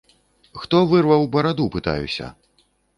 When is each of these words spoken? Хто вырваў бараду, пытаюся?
Хто 0.61 0.77
вырваў 0.95 1.29
бараду, 1.37 1.71
пытаюся? 1.79 2.35